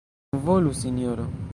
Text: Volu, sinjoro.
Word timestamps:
Volu, 0.45 0.73
sinjoro. 0.81 1.25